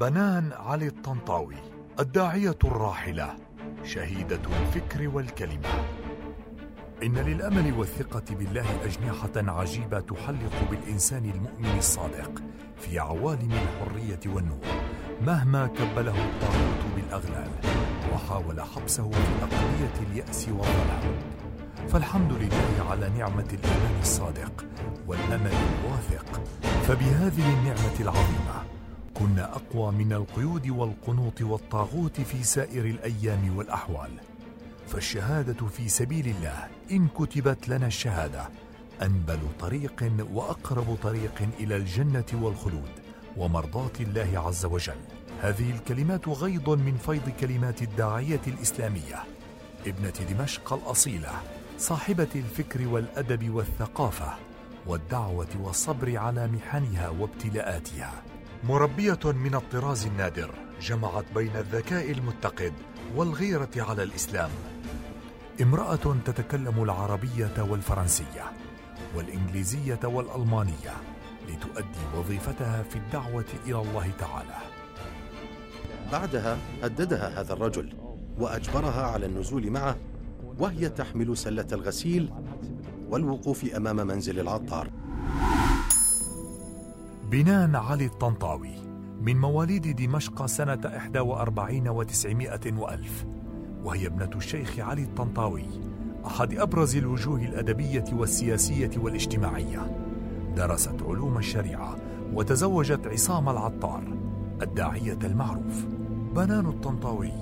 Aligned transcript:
بنان 0.00 0.52
علي 0.52 0.86
الطنطاوي 0.86 1.56
الداعية 2.00 2.58
الراحلة 2.64 3.36
شهيدة 3.84 4.40
الفكر 4.60 5.08
والكلمة. 5.08 5.68
إن 7.02 7.14
للأمل 7.14 7.72
والثقة 7.78 8.24
بالله 8.30 8.84
أجنحة 8.84 9.60
عجيبة 9.60 10.00
تحلق 10.00 10.70
بالإنسان 10.70 11.24
المؤمن 11.24 11.78
الصادق 11.78 12.42
في 12.78 12.98
عوالم 12.98 13.52
الحرية 13.52 14.20
والنور 14.26 14.66
مهما 15.26 15.66
كبله 15.66 16.24
الطاغوت 16.24 16.82
بالأغلال 16.96 17.50
وحاول 18.14 18.60
حبسه 18.60 19.10
في 19.10 19.42
أقلية 19.42 20.10
اليأس 20.10 20.48
والظلام. 20.48 21.20
فالحمد 21.88 22.32
لله 22.32 22.90
على 22.90 23.08
نعمة 23.08 23.48
الإيمان 23.52 24.00
الصادق 24.00 24.64
والأمل 25.06 25.52
الواثق. 25.52 26.42
فبهذه 26.62 27.58
النعمة 27.58 28.00
العظيمة 28.00 28.65
كنا 29.18 29.56
أقوى 29.56 29.92
من 29.92 30.12
القيود 30.12 30.68
والقنوط 30.68 31.42
والطاغوت 31.42 32.20
في 32.20 32.44
سائر 32.44 32.84
الأيام 32.84 33.56
والأحوال. 33.56 34.10
فالشهادة 34.88 35.66
في 35.66 35.88
سبيل 35.88 36.26
الله 36.26 36.68
إن 36.90 37.08
كتبت 37.08 37.68
لنا 37.68 37.86
الشهادة 37.86 38.48
أنبل 39.02 39.38
طريق 39.60 40.12
وأقرب 40.32 40.98
طريق 41.02 41.48
إلى 41.60 41.76
الجنة 41.76 42.24
والخلود 42.32 42.90
ومرضاة 43.36 43.90
الله 44.00 44.42
عز 44.46 44.64
وجل. 44.64 45.00
هذه 45.42 45.70
الكلمات 45.70 46.28
غيض 46.28 46.70
من 46.70 46.96
فيض 46.96 47.28
كلمات 47.40 47.82
الداعية 47.82 48.40
الإسلامية. 48.46 49.24
ابنة 49.86 50.12
دمشق 50.30 50.72
الأصيلة 50.72 51.32
صاحبة 51.78 52.28
الفكر 52.34 52.88
والأدب 52.88 53.50
والثقافة 53.50 54.34
والدعوة 54.86 55.48
والصبر 55.62 56.16
على 56.16 56.46
محنها 56.46 57.08
وابتلاءاتها. 57.08 58.22
مربية 58.64 59.18
من 59.24 59.54
الطراز 59.54 60.06
النادر 60.06 60.54
جمعت 60.80 61.24
بين 61.34 61.56
الذكاء 61.56 62.10
المتقد 62.10 62.72
والغيرة 63.16 63.70
على 63.76 64.02
الإسلام. 64.02 64.50
امرأة 65.62 66.16
تتكلم 66.24 66.82
العربية 66.82 67.62
والفرنسية 67.70 68.52
والإنجليزية 69.16 70.00
والألمانية 70.04 70.94
لتؤدي 71.48 72.16
وظيفتها 72.16 72.82
في 72.82 72.96
الدعوة 72.96 73.44
إلى 73.66 73.80
الله 73.80 74.10
تعالى. 74.18 74.56
بعدها 76.12 76.58
هددها 76.82 77.40
هذا 77.40 77.52
الرجل 77.52 77.96
وأجبرها 78.38 79.06
على 79.06 79.26
النزول 79.26 79.70
معه 79.70 79.96
وهي 80.58 80.88
تحمل 80.88 81.36
سلة 81.36 81.66
الغسيل 81.72 82.32
والوقوف 83.08 83.64
أمام 83.64 83.96
منزل 83.96 84.40
العطار. 84.40 84.90
بنان 87.30 87.76
علي 87.76 88.06
الطنطاوي 88.06 88.74
من 89.20 89.40
مواليد 89.40 89.96
دمشق 89.96 90.46
سنة 90.46 90.80
41 91.16 92.04
و900 92.04 92.78
وألف. 92.78 93.24
وهي 93.84 94.06
ابنة 94.06 94.30
الشيخ 94.36 94.78
علي 94.78 95.02
الطنطاوي 95.02 95.64
أحد 96.26 96.54
أبرز 96.54 96.96
الوجوه 96.96 97.42
الأدبية 97.42 98.04
والسياسية 98.12 98.90
والاجتماعية. 98.96 99.96
درست 100.56 101.02
علوم 101.02 101.38
الشريعة 101.38 101.96
وتزوجت 102.34 103.06
عصام 103.06 103.48
العطار 103.48 104.04
الداعية 104.62 105.18
المعروف. 105.24 105.86
بنان 106.36 106.66
الطنطاوي 106.66 107.32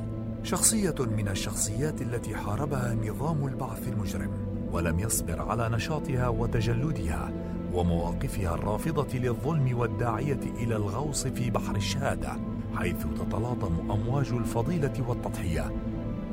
شخصية 0.43 0.95
من 1.01 1.29
الشخصيات 1.29 2.03
التي 2.03 2.37
حاربها 2.37 2.95
نظام 2.95 3.47
البعث 3.47 3.89
المجرم 3.89 4.31
ولم 4.73 4.99
يصبر 4.99 5.43
على 5.43 5.69
نشاطها 5.69 6.29
وتجلدها 6.29 7.54
ومواقفها 7.75 8.55
الرافضة 8.55 9.19
للظلم 9.19 9.79
والداعية 9.79 10.41
إلى 10.59 10.77
الغوص 10.77 11.27
في 11.27 11.51
بحر 11.51 11.77
الشهادة 11.77 12.33
حيث 12.77 13.07
تتلاطم 13.21 13.91
أمواج 13.91 14.33
الفضيلة 14.33 15.05
والتضحية 15.09 15.73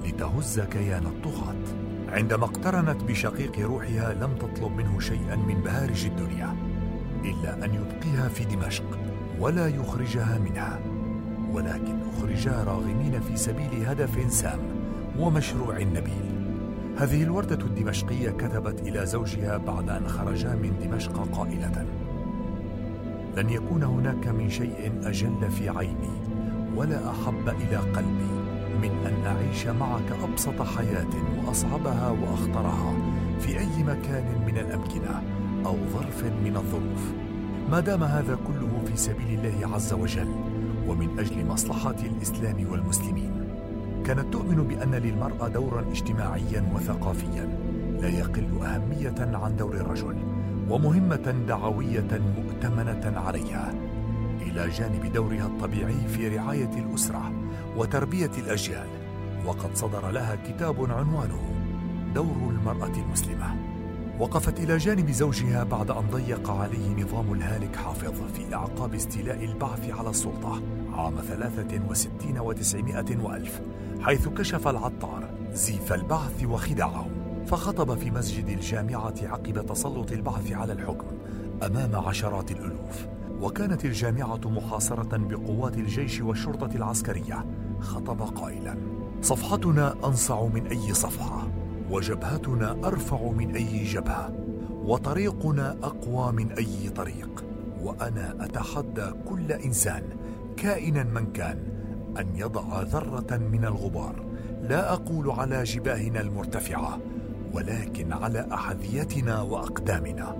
لتهز 0.05 0.59
كيان 0.59 1.05
الطغاة. 1.05 1.55
عندما 2.09 2.45
اقترنت 2.45 3.03
بشقيق 3.03 3.59
روحها 3.59 4.13
لم 4.13 4.35
تطلب 4.35 4.71
منه 4.71 4.99
شيئا 4.99 5.35
من 5.35 5.61
بهارج 5.61 6.05
الدنيا 6.05 6.55
إلا 7.23 7.65
أن 7.65 7.73
يبقيها 7.73 8.27
في 8.27 8.43
دمشق 8.43 8.99
ولا 9.39 9.67
يخرجها 9.67 10.37
منها 10.37 10.79
ولكن 11.51 11.99
أخرجا 12.01 12.63
راغمين 12.63 13.19
في 13.19 13.37
سبيل 13.37 13.85
هدف 13.85 14.33
سام 14.33 14.59
ومشروع 15.19 15.79
نبيل. 15.79 16.40
هذه 16.97 17.23
الوردة 17.23 17.65
الدمشقية 17.65 18.29
كتبت 18.29 18.81
إلى 18.81 19.05
زوجها 19.05 19.57
بعد 19.57 19.89
أن 19.89 20.07
خرجا 20.07 20.55
من 20.55 20.73
دمشق 20.83 21.27
قائلة. 21.31 21.85
لن 23.37 23.49
يكون 23.49 23.83
هناك 23.83 24.27
من 24.27 24.49
شيء 24.49 24.93
أجل 25.03 25.51
في 25.51 25.69
عيني 25.69 26.11
ولا 26.75 27.11
أحب 27.11 27.49
إلى 27.49 27.77
قلبي 27.77 28.31
من 28.81 28.91
أن 29.05 29.25
أعيش 29.25 29.67
معك 29.67 30.11
أبسط 30.23 30.61
حياة 30.61 31.09
وأصعبها 31.37 32.09
وأخطرها 32.09 32.93
في 33.39 33.59
أي 33.59 33.83
مكان 33.83 34.45
من 34.47 34.57
الأمكنة 34.57 35.23
أو 35.65 35.77
ظرف 35.93 36.23
من 36.43 36.55
الظروف. 36.55 37.13
ما 37.71 37.79
دام 37.79 38.03
هذا 38.03 38.37
كله 38.47 38.81
في 38.85 38.97
سبيل 38.97 39.39
الله 39.39 39.75
عز 39.75 39.93
وجل 39.93 40.35
ومن 40.87 41.19
أجل 41.19 41.45
مصلحة 41.45 41.95
الإسلام 42.03 42.71
والمسلمين. 42.71 43.40
كانت 44.05 44.33
تؤمن 44.33 44.63
بأن 44.67 44.95
للمرأة 44.95 45.47
دورا 45.47 45.81
اجتماعيا 45.91 46.71
وثقافيا 46.75 47.57
لا 48.01 48.09
يقل 48.09 48.59
أهمية 48.63 49.37
عن 49.37 49.55
دور 49.55 49.73
الرجل 49.75 50.15
ومهمة 50.69 51.43
دعوية 51.47 52.21
مؤتمنة 52.37 53.19
عليها. 53.19 53.73
إلى 54.41 54.69
جانب 54.69 55.13
دورها 55.13 55.45
الطبيعي 55.45 56.07
في 56.07 56.37
رعاية 56.37 56.69
الأسرة 56.77 57.31
وتربية 57.77 58.31
الأجيال 58.37 58.87
وقد 59.45 59.75
صدر 59.75 60.11
لها 60.11 60.35
كتاب 60.35 60.91
عنوانه 60.91 61.41
دور 62.15 62.49
المرأة 62.49 62.95
المسلمة. 63.05 63.55
وقفت 64.19 64.59
إلى 64.59 64.77
جانب 64.77 65.11
زوجها 65.11 65.63
بعد 65.63 65.91
أن 65.91 66.03
ضيق 66.11 66.51
عليه 66.51 67.03
نظام 67.03 67.33
الهالك 67.33 67.75
حافظ 67.75 68.21
في 68.33 68.55
أعقاب 68.55 68.93
استيلاء 68.93 69.45
البعث 69.45 69.89
على 69.89 70.09
السلطة. 70.09 70.61
عام 70.93 71.15
ثلاثة 71.15 71.81
وستين 71.89 72.39
وتسعمائة 72.39 73.17
وألف 73.23 73.61
حيث 74.01 74.27
كشف 74.27 74.67
العطار 74.67 75.29
زيف 75.53 75.93
البعث 75.93 76.43
وخداعه 76.43 77.07
فخطب 77.47 77.97
في 77.97 78.11
مسجد 78.11 78.49
الجامعة 78.49 79.13
عقب 79.23 79.65
تسلط 79.65 80.11
البعث 80.11 80.51
على 80.51 80.73
الحكم 80.73 81.07
أمام 81.65 81.95
عشرات 81.95 82.51
الألوف. 82.51 83.07
وكانت 83.41 83.85
الجامعة 83.85 84.39
محاصرة 84.45 85.17
بقوات 85.17 85.77
الجيش 85.77 86.21
والشرطة 86.21 86.75
العسكرية. 86.75 87.45
خطب 87.79 88.21
قائلا 88.21 88.77
صفحتنا 89.21 89.95
أنصع 90.05 90.45
من 90.45 90.67
أي 90.67 90.93
صفحة 90.93 91.47
وجبهتنا 91.91 92.77
أرفع 92.83 93.31
من 93.31 93.55
أي 93.55 93.83
جبهة 93.83 94.31
وطريقنا 94.85 95.77
أقوى 95.83 96.31
من 96.31 96.51
أي 96.51 96.89
طريق 96.89 97.45
وأنا 97.81 98.45
أتحدى 98.45 99.11
كل 99.29 99.51
إنسان 99.51 100.03
كائنا 100.61 101.03
من 101.03 101.31
كان 101.31 101.57
أن 102.19 102.35
يضع 102.35 102.81
ذرة 102.81 103.37
من 103.37 103.65
الغبار. 103.65 104.25
لا 104.61 104.93
أقول 104.93 105.31
على 105.31 105.63
جباهنا 105.63 106.21
المرتفعة 106.21 106.99
ولكن 107.53 108.13
على 108.13 108.47
أحذيتنا 108.53 109.41
وأقدامنا. 109.41 110.35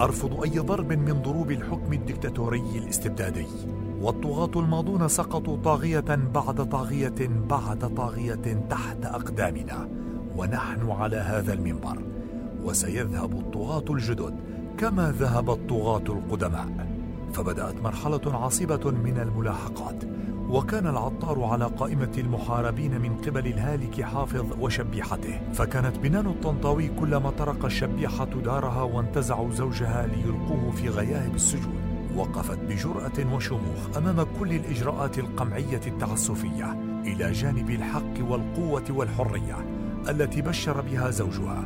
أرفض 0.00 0.42
أي 0.42 0.58
ضرب 0.58 0.92
من 0.92 1.22
ضروب 1.22 1.50
الحكم 1.50 1.92
الدكتاتوري 1.92 2.78
الاستبدادي. 2.78 3.46
والطغاة 4.00 4.50
الماضون 4.56 5.08
سقطوا 5.08 5.56
طاغية 5.56 6.18
بعد 6.34 6.68
طاغية 6.68 7.28
بعد 7.50 7.94
طاغية 7.94 8.66
تحت 8.70 9.04
أقدامنا 9.04 9.88
ونحن 10.36 10.90
على 10.90 11.16
هذا 11.16 11.52
المنبر. 11.52 11.98
وسيذهب 12.64 13.32
الطغاة 13.32 13.84
الجدد 13.90 14.34
كما 14.78 15.12
ذهب 15.12 15.50
الطغاة 15.50 16.04
القدماء. 16.08 16.91
فبدأت 17.32 17.82
مرحلة 17.82 18.20
عصيبة 18.26 18.90
من 18.90 19.18
الملاحقات 19.18 20.04
وكان 20.48 20.86
العطار 20.86 21.44
على 21.44 21.64
قائمة 21.64 22.12
المحاربين 22.18 23.00
من 23.00 23.16
قبل 23.16 23.46
الهالك 23.46 24.02
حافظ 24.02 24.46
وشبيحته. 24.60 25.40
فكانت 25.52 25.98
بنان 25.98 26.26
الطنطاوي 26.26 26.88
كلما 26.88 27.30
طرق 27.30 27.64
الشبيحة 27.64 28.24
دارها 28.24 28.82
وانتزعوا 28.82 29.50
زوجها 29.50 30.06
ليلقوه 30.06 30.70
في 30.70 30.88
غياهب 30.88 31.34
السجون. 31.34 31.92
وقفت 32.16 32.58
بجرأة 32.58 33.34
وشموخ 33.34 33.96
أمام 33.96 34.26
كل 34.40 34.52
الإجراءات 34.52 35.18
القمعية 35.18 35.80
التعسفية 35.86 36.72
إلى 37.04 37.32
جانب 37.32 37.70
الحق 37.70 38.30
والقوة 38.30 38.84
والحرية 38.90 39.56
التي 40.08 40.42
بشر 40.42 40.80
بها 40.80 41.10
زوجها. 41.10 41.64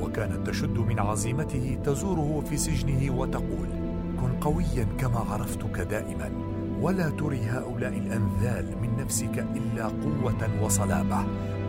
وكانت 0.00 0.46
تشد 0.46 0.78
من 0.78 0.98
عزيمته 0.98 1.78
تزوره 1.84 2.44
في 2.50 2.56
سجنه 2.56 3.18
وتقول 3.18 3.85
كن 4.20 4.40
قويا 4.40 4.86
كما 4.98 5.18
عرفتك 5.18 5.80
دائما 5.80 6.30
ولا 6.80 7.10
تري 7.10 7.40
هؤلاء 7.40 7.98
الأنذال 7.98 8.78
من 8.82 8.96
نفسك 8.96 9.38
إلا 9.56 9.84
قوة 9.84 10.62
وصلابة 10.62 11.26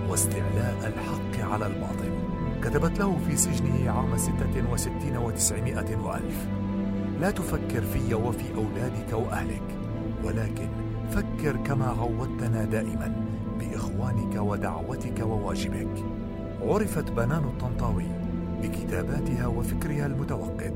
واستعلاء 0.09 0.75
الحق 0.87 1.51
على 1.51 1.67
الباطل. 1.67 2.11
كتبت 2.63 2.99
له 2.99 3.17
في 3.27 3.35
سجنه 3.35 3.91
عام 3.91 4.17
ستة 4.17 4.71
وستين 4.71 5.17
وتسعمائة 5.17 5.97
وألف. 5.97 6.47
لا 7.21 7.31
تفكر 7.31 7.81
في 7.81 8.13
وفي 8.13 8.55
أولادك 8.55 9.13
وأهلك 9.13 9.75
ولكن 10.23 10.69
فكر 11.11 11.57
كما 11.57 11.85
عودتنا 11.85 12.65
دائما 12.65 13.25
بإخوانك 13.59 14.35
ودعوتك 14.35 15.19
وواجبك. 15.19 16.03
عرفت 16.61 17.11
بنان 17.11 17.43
الطنطاوي 17.43 18.05
بكتاباتها 18.61 19.47
وفكرها 19.47 20.05
المتوقد 20.05 20.73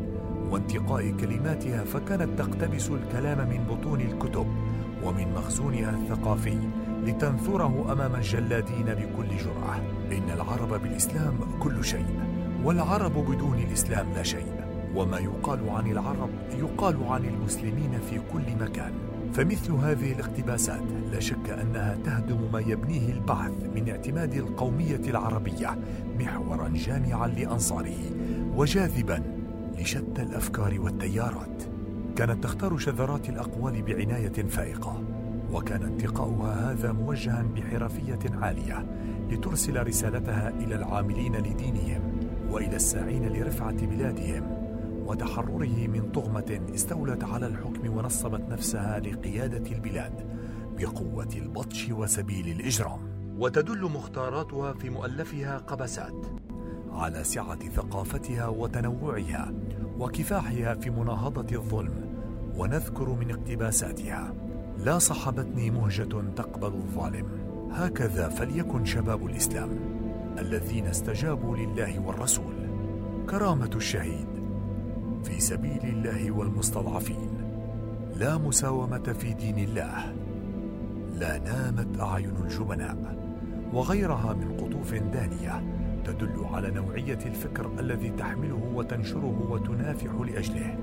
وانتقاء 0.51 1.11
كلماتها 1.19 1.83
فكانت 1.83 2.39
تقتبس 2.39 2.89
الكلام 2.89 3.49
من 3.49 3.63
بطون 3.69 4.01
الكتب 4.01 4.47
ومن 5.03 5.33
مخزونها 5.35 5.89
الثقافي 5.89 6.57
لتنثره 7.03 7.91
أمام 7.91 8.15
الجلادين 8.15 8.85
بكل 8.85 9.37
جراه 9.37 9.77
إن 10.11 10.29
العرب 10.33 10.81
بالإسلام 10.81 11.33
كل 11.59 11.83
شيء 11.83 12.05
والعرب 12.63 13.13
بدون 13.13 13.59
الإسلام 13.59 14.13
لا 14.13 14.23
شيء. 14.23 14.45
وما 14.95 15.19
يقال 15.19 15.69
عن 15.69 15.91
العرب 15.91 16.29
يقال 16.59 17.03
عن 17.03 17.25
المسلمين 17.25 17.99
في 18.09 18.19
كل 18.33 18.55
مكان. 18.61 18.91
فمثل 19.33 19.71
هذه 19.71 20.11
الاقتباسات 20.11 20.81
لا 21.11 21.19
شك 21.19 21.49
أنها 21.61 21.97
تهدم 22.05 22.51
ما 22.53 22.59
يبنيه 22.59 23.11
البعث 23.11 23.51
من 23.75 23.89
اعتماد 23.89 24.33
القومية 24.33 25.01
العربية 25.07 25.77
محورا 26.19 26.71
جامعا 26.75 27.27
لأنصاره 27.27 27.97
وجاذبا 28.55 29.40
لشتى 29.79 30.21
الأفكار 30.21 30.81
والتيارات. 30.81 31.63
كانت 32.15 32.43
تختار 32.43 32.77
شذرات 32.77 33.29
الأقوال 33.29 33.81
بعناية 33.81 34.47
فائقة 34.49 35.03
وكان 35.53 35.83
انتقاؤها 35.83 36.71
هذا 36.71 36.91
موجها 36.91 37.45
بحرفية 37.55 38.19
عالية 38.33 38.85
لترسل 39.29 39.87
رسالتها 39.87 40.49
إلى 40.49 40.75
العاملين 40.75 41.35
لدينهم 41.35 42.19
وإلى 42.49 42.75
الساعين 42.75 43.27
لرفعة 43.27 43.85
بلادهم 43.85 44.43
وتحرره 45.05 45.87
من 45.87 46.11
طغمة 46.13 46.61
استولت 46.75 47.23
على 47.23 47.47
الحكم 47.47 47.97
ونصبت 47.97 48.41
نفسها 48.49 48.99
لقيادة 48.99 49.71
البلاد 49.71 50.25
بقوة 50.77 51.29
البطش 51.35 51.89
وسبيل 51.91 52.47
الإجرام. 52.47 52.99
وتدل 53.37 53.81
مختاراتها 53.81 54.73
في 54.73 54.89
مؤلفها 54.89 55.57
قبسات. 55.57 56.25
على 56.93 57.23
سعة 57.23 57.69
ثقافتها 57.69 58.47
وتنوعها 58.47 59.53
وكفاحها 59.99 60.75
في 60.75 60.89
مناهضة 60.89 61.55
الظلم 61.55 61.93
ونذكر 62.57 63.09
من 63.09 63.31
اقتباساتها 63.31 64.33
لا 64.77 64.99
صحبتني 64.99 65.71
مهجة 65.71 66.21
تقبل 66.35 66.73
الظالم. 66.73 67.25
هكذا 67.71 68.29
فليكن 68.29 68.85
شباب 68.85 69.25
الإسلام 69.25 69.69
الذين 70.39 70.85
استجابوا 70.85 71.57
لله 71.57 71.99
والرسول. 71.99 72.53
كرامة 73.29 73.69
الشهيد 73.75 74.27
في 75.23 75.39
سبيل 75.39 75.83
الله 75.83 76.31
والمستضعفين. 76.31 77.29
لا 78.15 78.37
مساومة 78.37 79.15
في 79.19 79.33
دين 79.33 79.57
الله. 79.59 80.13
لا 81.19 81.37
نامت 81.37 81.99
أعين 81.99 82.35
الجبناء 82.43 83.17
وغيرها 83.73 84.33
من 84.33 84.57
قطوف 84.57 84.93
دانية. 84.93 85.63
تدل 86.05 86.45
على 86.53 86.71
نوعية 86.71 87.19
الفكر 87.25 87.71
الذي 87.79 88.09
تحمله 88.09 88.71
وتنشره 88.75 89.47
وتنافح 89.49 90.11
لأجله. 90.25 90.77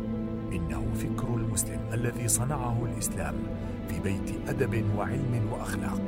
إنه 0.52 0.84
فكر 0.94 1.34
المسلم 1.34 1.80
الذي 1.92 2.28
صنعه 2.28 2.86
الإسلام 2.92 3.34
في 3.88 4.00
بيت 4.00 4.48
أدب 4.48 4.84
وعلم 4.96 5.48
وأخلاق. 5.52 6.00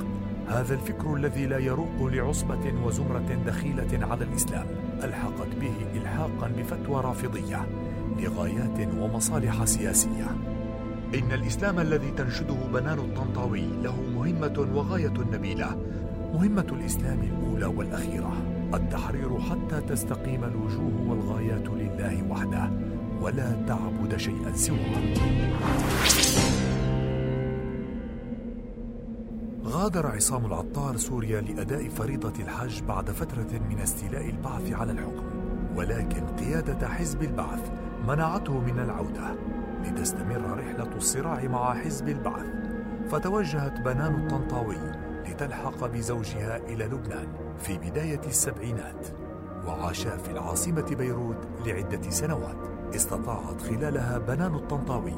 هذا 0.48 0.74
الفكر 0.74 1.14
الذي 1.14 1.46
لا 1.46 1.58
يروق 1.58 2.02
لعصبة 2.02 2.72
وزمرة 2.84 3.38
دخيلة 3.46 4.06
على 4.06 4.24
الإسلام 4.24 4.66
ألحقت 5.04 5.48
به 5.60 6.00
الحاقا 6.00 6.50
بفتوى 6.58 7.00
رافضية 7.00 7.66
لغايات 8.18 8.94
ومصالح 9.00 9.64
سياسية. 9.64 10.26
إن 11.14 11.32
الإسلام 11.32 11.80
الذي 11.80 12.10
تنشده 12.10 12.56
بنان 12.72 12.98
الطنطاوي 12.98 13.66
له 13.82 14.02
مهمة 14.14 14.68
وغاية 14.74 15.14
نبيلة 15.32 15.76
مهمة 16.34 16.66
الإسلام 16.72 17.18
الأولى 17.22 17.66
والأخيرة. 17.66 18.59
التحرير 18.75 19.40
حتى 19.40 19.81
تستقيم 19.81 20.44
الوجوه 20.44 21.11
والغايات 21.11 21.69
لله 21.69 22.31
وحده 22.31 22.70
ولا 23.20 23.52
تعبد 23.67 24.17
شيئا 24.17 24.52
سواه. 24.55 25.14
غادر 29.64 30.06
عصام 30.06 30.46
العطار 30.46 30.96
سوريا 30.96 31.40
لأداء 31.40 31.88
فريضة 31.88 32.43
الحج 32.43 32.82
بعد 32.82 33.11
فترة 33.11 33.61
من 33.70 33.78
استيلاء 33.78 34.31
البعث 34.31 34.72
على 34.72 34.93
الحكم. 34.93 35.25
ولكن 35.76 36.26
قيادة 36.26 36.88
حزب 36.88 37.22
البعث 37.22 37.70
منعته 38.08 38.61
من 38.61 38.78
العودة 38.78 39.34
لتستمر 39.84 40.58
رحلة 40.58 40.96
الصراع 40.96 41.44
مع 41.44 41.75
حزب 41.75 42.08
البعث. 42.08 42.46
فتوجهت 43.11 43.81
بنان 43.81 44.14
الطنطاوي 44.14 44.76
لتلحق 45.28 45.87
بزوجها 45.87 46.56
إلى 46.56 46.84
لبنان. 46.84 47.50
في 47.60 47.78
بداية 47.78 48.20
السبعينات 48.26 49.06
وعاشا 49.66 50.16
في 50.16 50.30
العاصمة 50.30 50.94
بيروت 50.98 51.36
لعدة 51.66 52.10
سنوات. 52.10 52.56
استطاعت 52.94 53.62
خلالها 53.62 54.18
بنان 54.18 54.54
الطنطاوي 54.54 55.14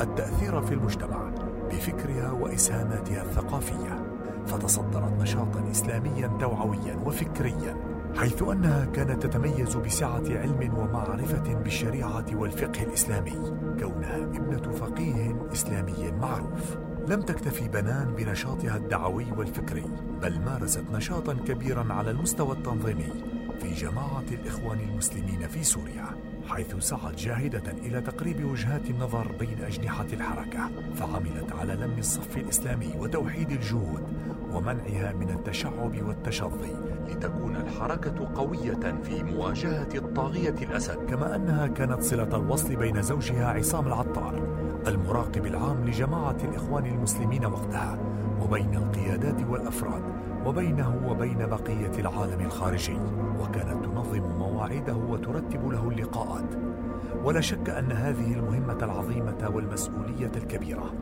التأثير 0.00 0.62
في 0.62 0.74
المجتمع 0.74 1.30
بفكرها 1.70 2.30
وإسهاماتها 2.30 3.22
الثقافية 3.22 4.02
فتصدرت 4.46 5.12
نشاطا 5.20 5.70
إسلاميا 5.70 6.26
توعويا 6.40 6.96
وفكريا 7.06 7.76
حيث 8.16 8.42
أنها 8.42 8.84
كانت 8.84 9.26
تتميز 9.26 9.76
بسعة 9.76 10.22
علم 10.28 10.74
ومعرفة 10.78 11.54
بالشريعة 11.54 12.26
والفقه 12.34 12.82
الإسلامي 12.82 13.54
كونها 13.80 14.16
ابنة 14.16 14.72
فقيه 14.72 15.36
إسلامي 15.52 16.12
معروف. 16.20 16.76
لم 17.08 17.22
تكتفي 17.22 17.68
بنان 17.68 18.14
بنشاطها 18.16 18.76
الدعوي 18.76 19.26
والفكري 19.36 19.84
بل 20.22 20.40
مارست 20.40 20.84
نشاطا 20.92 21.32
كبيرا 21.32 21.92
على 21.92 22.10
المستوى 22.10 22.52
التنظيمي 22.56 23.12
في 23.60 23.72
جماعة 23.74 24.24
الإخوان 24.32 24.80
المسلمين 24.80 25.48
في 25.48 25.64
سوريا 25.64 26.04
حيث 26.48 26.76
سعت 26.76 27.14
جاهدة 27.14 27.72
إلى 27.72 28.00
تقريب 28.00 28.44
وجهات 28.44 28.90
النظر 28.90 29.32
بين 29.40 29.62
أجنحة 29.62 30.06
الحركة 30.12 30.70
فعملت 30.94 31.52
على 31.52 31.74
لم 31.74 31.98
الصف 31.98 32.36
الإسلامي 32.36 32.92
وتوحيد 32.98 33.50
الجهود 33.50 34.02
ومنعها 34.52 35.12
من 35.12 35.30
التشعب 35.30 36.02
والتشظي 36.02 36.74
لتكون 37.08 37.56
الحركة 37.56 38.30
قوية 38.34 39.00
في 39.02 39.22
مواجهة 39.22 39.88
الطاغية 39.94 40.54
الأسد. 40.62 40.96
كما 41.08 41.36
أنها 41.36 41.66
كانت 41.66 42.02
صلة 42.02 42.36
الوصل 42.36 42.76
بين 42.76 43.02
زوجها 43.02 43.46
عصام 43.46 43.86
العطار 43.86 44.61
المراقب 44.86 45.46
العام 45.46 45.84
لجماعة 45.84 46.36
الإخوان 46.44 46.86
المسلمين 46.86 47.44
وقتها 47.44 47.98
وبين 48.42 48.74
القيادات 48.74 49.42
والأفراد 49.48 50.02
وبينه 50.46 51.00
وبين 51.06 51.46
بقية 51.46 51.92
العالم 51.98 52.40
الخارجي. 52.40 52.98
وكانت 53.40 53.84
تنظم 53.84 54.22
مواعيده 54.38 54.94
وترتب 54.94 55.72
له 55.72 55.88
اللقاءات. 55.88 56.54
ولا 57.24 57.40
شك 57.40 57.70
أن 57.70 57.92
هذه 57.92 58.32
المهمة 58.32 58.78
العظيمة 58.82 59.50
والمسؤولية 59.54 60.32
الكبيرة 60.36 60.92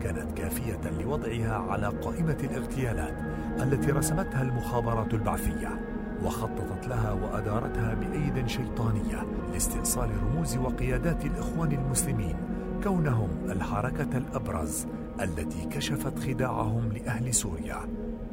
كانت 0.00 0.38
كافية 0.38 0.90
لوضعها 1.00 1.54
على 1.70 1.86
قائمة 1.86 2.36
الاغتيالات 2.44 3.14
التي 3.62 3.90
رسمتها 3.90 4.42
المخابرات 4.42 5.14
البعثية 5.14 5.80
وخططت 6.24 6.88
لها 6.88 7.12
وأدارتها 7.12 7.94
بأيد 7.94 8.46
شيطانية 8.46 9.26
لاستئصال 9.52 10.10
رموز 10.22 10.56
وقيادات 10.56 11.24
الإخوان 11.24 11.72
المسلمين 11.72 12.36
كونهم 12.84 13.28
الحركة 13.50 14.16
الأبرز 14.16 14.86
التي 15.20 15.64
كشفت 15.64 16.18
خداعهم 16.18 16.92
لأهل 16.92 17.34
سوريا 17.34 17.76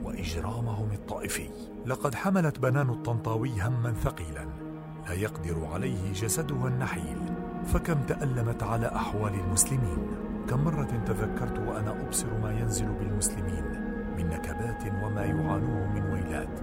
وإجرامهم 0.04 0.92
الطائفي. 0.94 1.50
لقد 1.86 2.16
حملت 2.16 2.60
بنان 2.60 2.90
الطنطاوي 2.90 3.62
هما 3.62 3.94
ثقيلا 3.94 4.46
لا 5.08 5.14
يقدر 5.14 5.66
عليه 5.66 6.14
جسدها 6.14 6.68
النحيل. 6.68 7.18
فكم 7.66 8.02
تألمت 8.08 8.64
على 8.64 8.88
أحوال 8.88 9.34
المسلمين. 9.34 9.98
كم 10.50 10.64
مرة 10.64 11.04
تذكرت 11.06 11.60
وأنا 11.60 12.02
أبصر 12.02 12.38
ما 12.44 12.60
ينزل 12.60 12.88
بالمسلمين 12.88 13.64
من 14.18 14.28
نكبات 14.28 14.84
وما 15.04 15.26
يعانوه 15.26 15.88
من 15.88 16.04
ويلات 16.14 16.60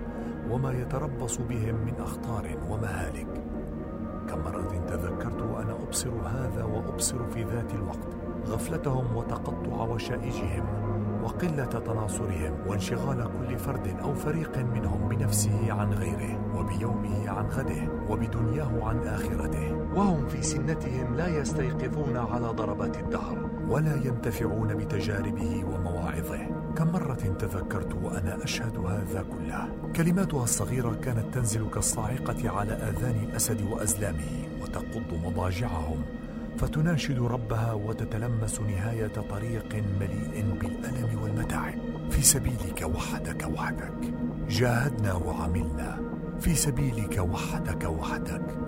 وما 0.51 0.73
يتربص 0.73 1.37
بهم 1.37 1.75
من 1.75 1.95
أخطار 1.99 2.59
ومهالك. 2.69 3.45
كم 4.29 4.39
مرة 4.39 4.85
تذكرت 4.89 5.43
أبصر 5.95 6.11
هذا 6.11 6.65
وأبصر 6.65 7.25
في 7.25 7.43
ذات 7.45 7.75
الوقت. 7.75 8.09
غفلتهم 8.47 9.17
وتقطع 9.17 9.83
وشائجهم 9.83 10.65
وقلة 11.25 11.65
تناصرهم 11.65 12.53
وانشغال 12.67 13.25
كل 13.25 13.59
فرد 13.59 13.97
أو 14.03 14.15
فريق 14.15 14.59
منهم 14.59 15.09
بنفسه 15.09 15.73
عن 15.73 15.93
غيره 15.93 16.57
وبيومه 16.57 17.31
عن 17.31 17.47
غده 17.47 17.89
وبدنياه 18.11 18.85
عن 18.85 18.99
آخرته. 18.99 19.77
وهم 19.97 20.27
في 20.27 20.43
سنتهم 20.43 21.15
لا 21.15 21.29
يستيقظون 21.29 22.17
على 22.17 22.47
ضربات 22.47 22.97
الدهر 22.97 23.51
ولا 23.69 23.95
ينتفعون 23.95 24.75
بتجاربه 24.75 25.65
ومواعظه. 25.65 26.44
كم 26.77 26.93
مرة 26.93 27.15
تذكرت 27.15 27.95
وأنا 27.95 28.45
أشهد 28.45 28.79
هذا 28.79 29.25
كله؟ 29.33 29.69
كلماتها 29.97 30.45
الصغيرة 30.45 30.95
كانت 31.03 31.35
تنزل 31.35 31.71
كالصاعقة 31.71 32.51
على 32.51 32.73
آذان 32.73 33.25
الأسد 33.29 33.63
وأزلامه 33.63 34.49
وتقض 34.63 35.15
مضاجعهم 35.25 36.03
فتناشد 36.59 37.19
ربها 37.19 37.73
وتتلمس 37.73 38.61
نهاية 38.61 39.13
طريق 39.31 39.75
مليء 40.01 40.57
بالألم 40.61 41.23
والمتاعب. 41.23 41.79
في 42.11 42.23
سبيلك 42.23 42.91
وحدك 42.95 43.49
وحدك. 43.55 44.15
جاهدنا 44.49 45.15
وعملنا. 45.15 46.01
في 46.41 46.55
سبيلك 46.55 47.19
وحدك 47.19 47.85
وحدك. 47.85 48.59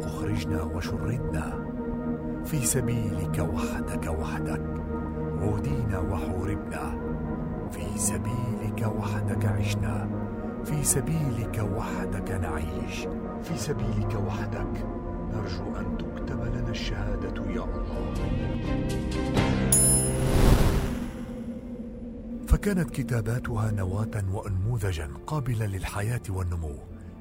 أخرجنا 0.00 0.62
وشردنا. 0.62 1.64
في 2.44 2.66
سبيلك 2.66 3.38
وحدك 3.38 4.18
وحدك. 4.18 4.62
عودينا 5.42 5.98
وحوربنا. 5.98 7.01
في 7.72 7.98
سبيلك 7.98 8.92
وحدك 8.98 9.44
عشنا. 9.44 10.08
في 10.64 10.84
سبيلك 10.84 11.68
وحدك 11.76 12.30
نعيش. 12.30 13.06
في 13.42 13.56
سبيلك 13.56 14.14
وحدك. 14.26 14.86
نرجو 15.32 15.76
أن 15.76 15.98
تكتب 15.98 16.42
لنا 16.42 16.68
الشهادة 16.70 17.44
يا 17.50 17.64
الله. 17.64 18.14
فكانت 22.48 22.90
كتاباتها 22.90 23.70
نواة 23.70 24.24
وأنموذجا 24.32 25.10
قابلا 25.26 25.64
للحياة 25.64 26.22
والنمو. 26.28 26.74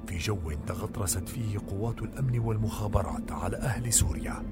في 0.08 0.18
جو 0.18 0.52
تغطرست 0.68 1.30
فيه 1.30 1.60
قوات 1.68 2.02
الأمن 2.02 2.40
والمخابرات 2.40 3.32
على 3.32 3.58
أهل 3.58 3.94
سوريا. 3.94 4.44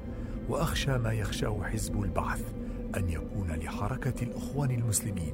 وأخشى 0.50 0.98
ما 0.98 1.14
يخشاه 1.14 1.64
حزب 1.64 2.04
البعث. 2.04 2.54
أن 2.98 3.10
يكون 3.10 3.52
لحركة 3.52 4.24
الإخوان 4.24 4.72
المسلمين 4.72 5.34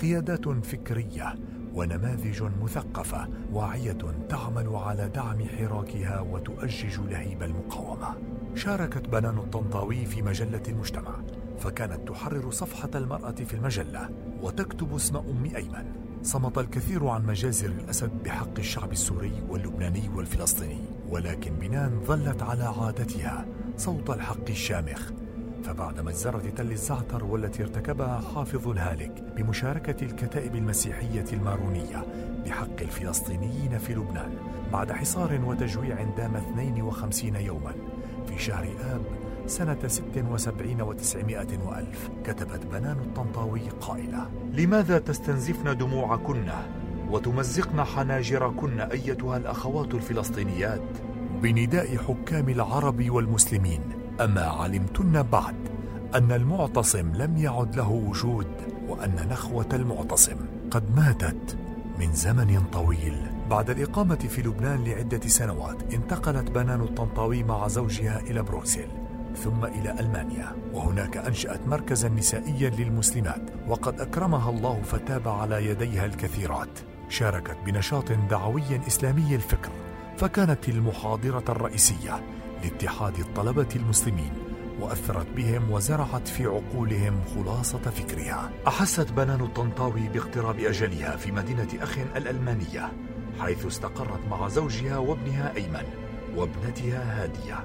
قيادات 0.00 0.48
فكرية 0.48 1.34
ونماذج 1.74 2.42
مثقفة 2.62 3.28
واعية 3.52 3.98
تعمل 4.28 4.76
على 4.76 5.08
دعم 5.08 5.44
حراكها 5.44 6.20
وتؤجج 6.20 7.00
لهيب 7.00 7.42
المقاومة. 7.42 8.14
شاركت 8.54 9.08
بنان 9.08 9.38
الطنطاوي 9.38 10.06
في 10.06 10.22
مجلة 10.22 10.62
المجتمع 10.68 11.14
فكانت 11.58 12.08
تحرر 12.08 12.50
صفحة 12.50 12.90
المرأة 12.94 13.30
في 13.32 13.54
المجلة 13.54 14.10
وتكتب 14.42 14.94
اسم 14.94 15.16
أم 15.16 15.44
أيمن. 15.56 16.06
صمت 16.22 16.58
الكثير 16.58 17.06
عن 17.06 17.26
مجازر 17.26 17.66
الأسد 17.66 18.10
بحق 18.24 18.58
الشعب 18.58 18.92
السوري 18.92 19.42
واللبناني 19.48 20.08
والفلسطيني 20.08 20.84
ولكن 21.08 21.54
بنان 21.54 22.00
ظلت 22.04 22.42
على 22.42 22.64
عادتها 22.64 23.46
صوت 23.76 24.10
الحق 24.10 24.48
الشامخ 24.48 25.12
فبعد 25.66 26.00
مجزرة 26.00 26.50
تل 26.56 26.72
الزعتر 26.72 27.24
والتي 27.24 27.62
ارتكبها 27.62 28.20
حافظ 28.34 28.68
الهالك 28.68 29.24
بمشاركة 29.36 30.04
الكتائب 30.04 30.54
المسيحية 30.54 31.24
المارونية 31.32 32.06
بحق 32.46 32.80
الفلسطينيين 32.80 33.78
في 33.78 33.94
لبنان 33.94 34.30
بعد 34.72 34.92
حصار 34.92 35.40
وتجويع 35.44 36.02
دام 36.02 36.36
52 36.36 37.36
يوما 37.36 37.74
في 38.26 38.38
شهر 38.38 38.64
آب 38.64 39.02
سنة 39.46 39.78
76 39.86 40.80
وتسعمائة 40.80 41.58
وألف. 41.66 42.10
كتبت 42.24 42.66
بنان 42.66 42.98
الطنطاوي 42.98 43.68
قائلة 43.80 44.30
لماذا 44.52 44.98
تستنزفن 44.98 45.76
دموعكن 45.76 46.48
وتمزقن 47.10 47.84
حناجركن 47.84 48.80
أيتها 48.80 49.36
الأخوات 49.36 49.94
الفلسطينيات؟ 49.94 50.82
بنداء 51.42 51.96
حكام 51.96 52.48
العرب 52.48 53.10
والمسلمين 53.10 54.05
أما 54.20 54.42
علمتن 54.42 55.22
بعد 55.22 55.54
أن 56.14 56.32
المعتصم 56.32 57.12
لم 57.14 57.36
يعد 57.36 57.76
له 57.76 57.90
وجود 57.90 58.46
وأن 58.88 59.28
نخوة 59.30 59.68
المعتصم 59.72 60.36
قد 60.70 60.96
ماتت 60.96 61.58
من 61.98 62.12
زمن 62.12 62.62
طويل. 62.72 63.16
بعد 63.50 63.70
الإقامة 63.70 64.14
في 64.16 64.42
لبنان 64.42 64.84
لعدة 64.84 65.28
سنوات 65.28 65.94
انتقلت 65.94 66.50
بنان 66.50 66.80
الطنطاوي 66.80 67.42
مع 67.42 67.68
زوجها 67.68 68.20
إلى 68.20 68.42
بروكسل 68.42 68.88
ثم 69.36 69.64
إلى 69.64 70.00
ألمانيا 70.00 70.52
وهناك 70.72 71.16
أنشأت 71.16 71.68
مركزا 71.68 72.08
نسائيا 72.08 72.70
للمسلمات 72.70 73.42
وقد 73.68 74.00
أكرمها 74.00 74.50
الله 74.50 74.82
فتاب 74.82 75.28
على 75.28 75.66
يديها 75.66 76.06
الكثيرات. 76.06 76.78
شاركت 77.08 77.56
بنشاط 77.66 78.12
دعوي 78.12 78.86
إسلامي 78.86 79.34
الفكر 79.34 79.70
فكانت 80.18 80.68
المحاضرة 80.68 81.44
الرئيسية 81.48 82.35
لاتحاد 82.62 83.18
الطلبة 83.18 83.68
المسلمين 83.76 84.32
وأثرت 84.80 85.26
بهم 85.36 85.70
وزرعت 85.70 86.28
في 86.28 86.46
عقولهم 86.46 87.20
خلاصة 87.34 87.78
فكرها. 87.78 88.50
أحست 88.68 89.12
بنان 89.12 89.40
الطنطاوي 89.40 90.08
باقتراب 90.08 90.58
أجلها 90.58 91.16
في 91.16 91.32
مدينة 91.32 91.68
أخ 91.80 91.98
الألمانية 92.16 92.92
حيث 93.40 93.66
استقرت 93.66 94.20
مع 94.30 94.48
زوجها 94.48 94.98
وابنها 94.98 95.56
أيمن 95.56 95.84
وابنتها 96.36 97.22
هادية. 97.22 97.64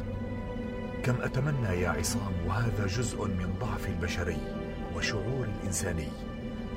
كم 1.04 1.16
أتمنى 1.22 1.82
يا 1.82 1.90
عصام 1.90 2.34
وهذا 2.48 2.88
جزء 2.88 3.26
من 3.26 3.54
ضعف 3.62 3.88
البشري 3.88 4.38
وشعور 4.96 5.46
الإنساني. 5.46 6.08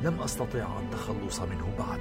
لم 0.03 0.21
أستطع 0.21 0.79
التخلص 0.79 1.41
منه 1.41 1.75
بعد. 1.79 2.01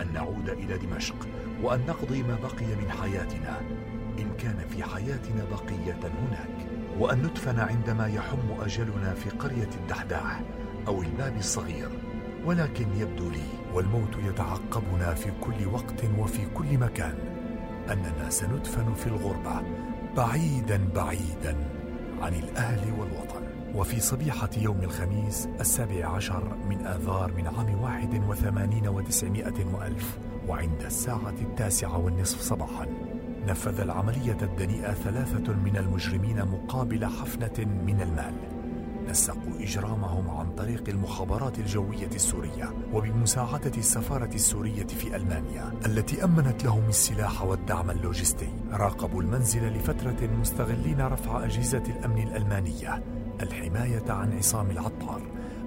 أن 0.00 0.12
نعود 0.12 0.48
إلى 0.48 0.78
دمشق 0.78 1.16
وأن 1.62 1.80
نقضي 1.88 2.22
ما 2.22 2.38
بقي 2.42 2.66
من 2.66 2.90
حياتنا. 2.90 3.60
إن 4.18 4.36
كان 4.38 4.68
في 4.68 4.84
حياتنا 4.84 5.44
بقية 5.50 5.98
هناك 6.02 6.68
وأن 6.98 7.18
ندفن 7.18 7.60
عندما 7.60 8.06
يحم 8.06 8.60
أجلنا 8.60 9.14
في 9.14 9.30
قرية 9.30 9.70
الدحداح 9.82 10.42
أو 10.88 11.02
الباب 11.02 11.36
الصغير. 11.36 11.88
ولكن 12.44 12.86
يبدو 12.96 13.30
لي 13.30 13.48
والموت 13.74 14.16
يتعقبنا 14.24 15.14
في 15.14 15.30
كل 15.40 15.66
وقت 15.66 16.04
وفي 16.18 16.46
كل 16.54 16.78
مكان 16.78 17.14
أننا 17.92 18.30
سندفن 18.30 18.94
في 18.94 19.06
الغربة 19.06 19.62
بعيدا 20.16 20.88
بعيدا 20.94 21.56
عن 22.20 22.34
الأهل 22.34 22.92
والوطن. 22.92 23.42
وفي 23.74 24.00
صبيحة 24.00 24.50
يوم 24.56 24.82
الخميس 24.82 25.48
السابع 25.60 26.06
عشر 26.06 26.56
من 26.68 26.86
آذار 26.86 27.32
من 27.36 27.46
عام 27.46 27.80
واحد 27.80 28.22
وثمانين 28.28 28.88
وتسعمائة 28.88 29.64
وألف 29.74 30.18
وعند 30.48 30.82
الساعة 30.82 31.34
التاسعة 31.40 31.98
والنصف 31.98 32.40
صباحا. 32.40 32.86
نفذ 33.48 33.80
العملية 33.80 34.36
الدنيئة 34.42 34.92
ثلاثة 34.92 35.52
من 35.52 35.76
المجرمين 35.76 36.44
مقابل 36.44 37.06
حفنة 37.06 37.66
من 37.86 38.00
المال. 38.00 38.34
نسقوا 39.10 39.60
إجرامهم 39.60 40.30
عن 40.30 40.54
طريق 40.54 40.88
المخابرات 40.88 41.58
الجوية 41.58 42.10
السورية 42.14 42.72
وبمساعدة 42.92 43.72
السفارة 43.76 44.34
السورية 44.34 44.86
في 44.86 45.16
ألمانيا 45.16 45.72
التي 45.86 46.24
أمنت 46.24 46.64
لهم 46.64 46.88
السلاح 46.88 47.42
والدعم 47.42 47.90
اللوجستي. 47.90 48.48
راقبوا 48.72 49.22
المنزل 49.22 49.68
لفترة 49.68 50.26
مستغلين 50.40 51.00
رفع 51.00 51.44
أجهزة 51.44 51.82
الأمن 51.88 52.22
الألمانية. 52.22 53.02
الحماية 53.42 54.12
عن 54.12 54.36
عصام 54.36 54.70
العطار 54.70 55.22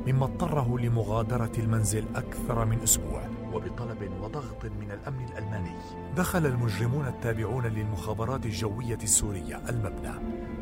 مما 0.07 0.25
اضطره 0.25 0.79
لمغادرة 0.79 1.51
المنزل 1.57 2.05
أكثر 2.15 2.65
من 2.65 2.79
أسبوع 2.83 3.21
وبطلب 3.53 4.11
وضغط 4.21 4.65
من 4.65 4.91
الأمن 4.91 5.25
الألماني. 5.25 5.75
دخل 6.17 6.45
المجرمون 6.45 7.07
التابعون 7.07 7.65
للمخابرات 7.65 8.45
الجوية 8.45 8.97
السورية 9.03 9.61
المبنى 9.69 10.13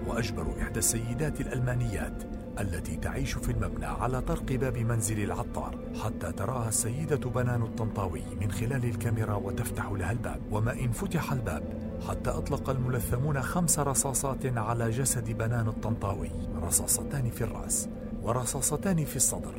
وأجبروا 0.08 0.62
إحدى 0.62 0.80
السيدات 0.80 1.42
الألمانيات 1.42 2.24
التي 2.60 2.96
تعيش 2.96 3.34
في 3.34 3.52
المبنى 3.52 3.86
على 3.86 4.22
طرق 4.22 4.52
باب 4.52 4.78
منزل 4.78 5.24
العطار 5.24 5.78
حتى 6.04 6.32
تراها 6.32 6.70
السيدة 6.70 7.30
بنان 7.30 7.62
الطنطاوي 7.62 8.22
من 8.42 8.52
خلال 8.52 8.86
الكاميرا 8.86 9.34
وتفتح 9.34 9.92
لها 9.92 10.12
الباب. 10.12 10.42
وما 10.52 10.74
إن 10.74 10.92
فتح 10.92 11.32
الباب 11.32 11.64
حتى 12.10 12.30
أطلق 12.30 12.70
الملثمون 12.70 13.42
خمس 13.42 13.80
رصاصات 13.80 14.58
على 14.58 14.90
جسد 14.90 15.32
بنان 15.32 15.68
الطنطاوي 15.68 16.32
رصاصتان 16.62 17.30
في 17.30 17.44
الرأس 17.44 17.90
ورصاصتان 18.24 19.06
في 19.06 19.16
الصدر 19.16 19.56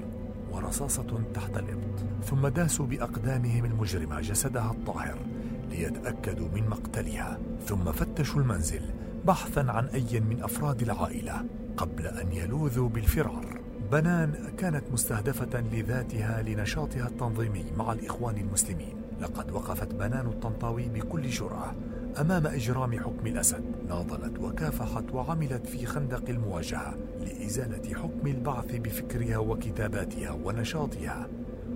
ورصاصة 0.52 1.20
تحت 1.35 1.56
الإبط. 1.56 2.04
ثم 2.25 2.49
داسوا 2.49 2.87
بأقدامهم 2.87 3.64
المجرمة 3.64 4.20
جسدها 4.20 4.70
الطاهر 4.70 5.18
ليتأكدوا 5.71 6.49
من 6.49 6.69
مقتلها 6.69 7.39
ثم 7.67 7.93
فتشوا 7.93 8.41
المنزل 8.41 8.83
بحثا 9.27 9.61
عن 9.61 9.87
أي 9.87 10.21
من 10.21 10.43
أفراد 10.43 10.83
العائلة 10.83 11.45
قبل 11.77 12.07
أن 12.07 12.33
يلوذوا 12.33 12.89
بالفرار. 12.89 13.61
بنان 13.93 14.35
كانت 14.59 14.85
مستهدفة 14.93 15.61
لذاتها 15.61 16.43
لنشاطها 16.43 17.07
التنظيمي 17.07 17.65
مع 17.79 17.93
الإخوان 17.93 18.37
المسلمين. 18.37 18.95
لقد 19.21 19.50
وقفت 19.50 19.95
بنان 19.95 20.27
الطنطاوي 20.27 20.89
بكل 20.89 21.29
جرأة 21.29 21.75
أمام 22.21 22.47
إجرام 22.47 22.99
حكم 22.99 23.27
الأسد. 23.27 23.65
ناضلت 23.89 24.39
وكافحت 24.39 25.05
وعملت 25.12 25.67
في 25.67 25.87
خندق 25.87 26.29
المواجهة 26.29 26.95
لإزالة 27.21 27.95
حكم 27.95 28.27
البعث 28.27 28.77
بفكرها 28.77 29.39
وكتاباتها 29.39 30.31
ونشاطها 30.31 31.29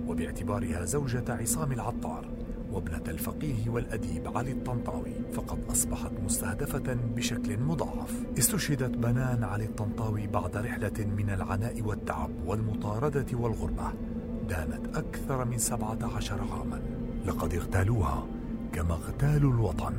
وباعتبارها 0.07 0.85
زوجة 0.85 1.23
عصام 1.29 1.71
العطار. 1.71 2.34
وابنة 2.75 3.03
الفقيه 3.07 3.69
والأديب 3.69 4.37
علي 4.37 4.51
الطنطاوي 4.51 5.13
فقد 5.33 5.59
أصبحت 5.71 6.11
مستهدفة 6.25 6.93
بشكل 7.15 7.57
مضاعف. 7.57 8.23
استشهدت 8.39 8.97
بنان 8.97 9.43
علي 9.43 9.65
الطنطاوي 9.65 10.27
بعد 10.27 10.57
رحلة 10.57 11.05
من 11.17 11.29
العناء 11.29 11.81
والتعب 11.81 12.29
والمطاردة 12.45 13.25
والغربة. 13.33 13.93
دامت 14.49 14.97
أكثر 14.97 15.45
من 15.45 15.57
سبعة 15.57 16.15
عشر 16.15 16.41
عاما. 16.41 16.81
لقد 17.25 17.53
اغتالوها 17.53 18.27
كما 18.73 18.93
اغتالوا 18.93 19.53
الوطن 19.53 19.93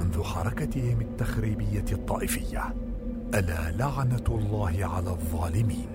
منذ 0.00 0.22
حركتهم 0.22 1.00
التخريبية 1.00 1.84
الطائفية. 1.92 2.74
ألا 3.34 3.70
لعنة 3.70 4.24
الله 4.28 4.84
على 4.84 5.10
الظالمين. 5.10 5.93